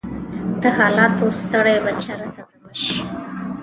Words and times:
د 0.61 0.63
حالاتو 0.77 1.25
ستړی 1.41 1.77
به 1.83 1.91
چیرته 2.01 2.41
دمه 2.51 2.71
شي؟ 2.81 2.97